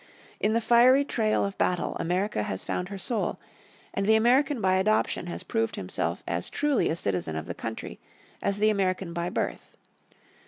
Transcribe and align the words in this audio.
In 0.39 0.53
the 0.53 0.61
fiery 0.61 1.05
trail 1.05 1.45
of 1.45 1.59
battle 1.59 1.95
America 1.99 2.41
has 2.41 2.65
found 2.65 2.89
her 2.89 2.97
soul, 2.97 3.37
and 3.93 4.07
the 4.07 4.15
American 4.15 4.59
by 4.59 4.77
adoption 4.77 5.27
has 5.27 5.43
proved 5.43 5.75
himself 5.75 6.23
as 6.27 6.49
truly 6.49 6.89
a 6.89 6.95
citizen 6.95 7.35
of 7.35 7.45
the 7.45 7.53
country 7.53 7.99
as 8.41 8.57
the 8.57 8.71
American 8.71 9.13
by 9.13 9.29
birth. 9.29 9.77